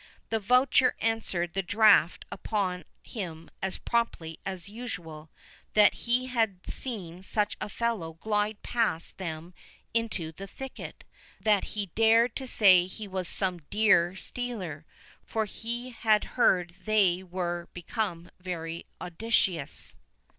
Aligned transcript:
The 0.29 0.39
voucher 0.39 0.95
answered 0.99 1.53
the 1.53 1.61
draft 1.61 2.25
upon 2.31 2.85
him 3.03 3.51
as 3.61 3.77
promptly 3.77 4.39
as 4.47 4.67
usual, 4.67 5.29
that 5.75 5.93
he 6.09 6.25
had 6.25 6.65
seen 6.67 7.21
such 7.21 7.55
a 7.61 7.69
fellow 7.69 8.13
glide 8.13 8.63
past 8.63 9.19
them 9.19 9.53
into 9.93 10.31
the 10.31 10.47
thicket—that 10.47 11.63
he 11.63 11.91
dared 11.93 12.35
to 12.37 12.47
say 12.47 12.87
he 12.87 13.07
was 13.07 13.27
some 13.27 13.59
deer 13.69 14.15
stealer, 14.15 14.87
for 15.23 15.45
he 15.45 15.91
had 15.91 16.23
heard 16.33 16.73
they 16.85 17.21
were 17.21 17.69
become 17.71 18.31
very 18.39 18.87
audacious. 18.99 19.97